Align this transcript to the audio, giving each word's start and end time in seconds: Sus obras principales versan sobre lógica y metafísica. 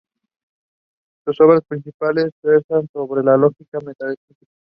Sus 1.23 1.39
obras 1.41 1.61
principales 1.67 2.31
versan 2.41 2.87
sobre 2.91 3.21
lógica 3.21 3.77
y 3.79 3.85
metafísica. 3.85 4.51